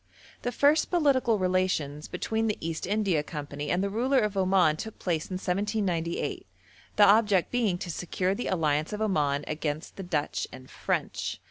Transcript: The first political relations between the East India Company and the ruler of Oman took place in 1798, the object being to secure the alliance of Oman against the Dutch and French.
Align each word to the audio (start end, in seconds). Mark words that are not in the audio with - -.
The 0.41 0.51
first 0.51 0.89
political 0.89 1.37
relations 1.37 2.07
between 2.07 2.47
the 2.47 2.57
East 2.59 2.87
India 2.87 3.21
Company 3.21 3.69
and 3.69 3.83
the 3.83 3.89
ruler 3.91 4.17
of 4.17 4.35
Oman 4.35 4.75
took 4.77 4.97
place 4.97 5.25
in 5.29 5.35
1798, 5.35 6.47
the 6.95 7.05
object 7.07 7.51
being 7.51 7.77
to 7.77 7.91
secure 7.91 8.33
the 8.33 8.47
alliance 8.47 8.93
of 8.93 9.01
Oman 9.03 9.43
against 9.45 9.97
the 9.97 10.01
Dutch 10.01 10.47
and 10.51 10.71
French. 10.71 11.39